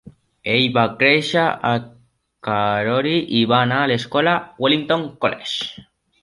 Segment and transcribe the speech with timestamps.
[0.51, 1.73] Ell va créixer a
[2.47, 4.35] Karori i va anar a l"escola
[4.65, 5.87] Wellington College.